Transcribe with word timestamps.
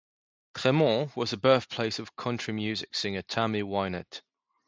Tremont 0.55 1.15
was 1.15 1.29
the 1.29 1.37
birthplace 1.37 1.99
of 1.99 2.15
country 2.15 2.55
music 2.55 2.95
singer 2.95 3.21
Tammy 3.21 3.61
Wynette. 3.61 4.21